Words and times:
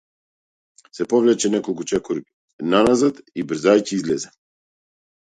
Се 0.99 1.05
повлече 1.11 1.51
неколку 1.55 1.85
чекори 1.91 2.23
наназад 2.71 3.21
и 3.43 3.47
брзајќи 3.53 3.93
излезе. 3.99 4.33